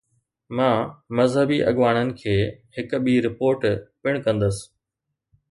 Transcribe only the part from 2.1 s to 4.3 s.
کي هڪ ٻي رپورٽ پڻ